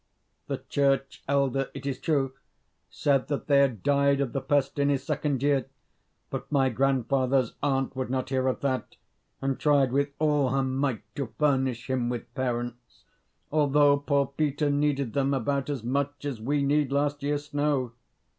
[0.47, 2.33] The church elder, it is true,
[2.89, 5.67] said that they had died of the pest in his second year;
[6.31, 8.95] but my grandfather's aunt would not hear of that,
[9.43, 13.03] and tried with all her might to furnish him with parents,
[13.51, 17.91] although poor Peter needed them about as much as we need last year's snow.